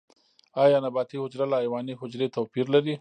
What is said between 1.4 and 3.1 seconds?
له حیواني حجرې توپیر لري؟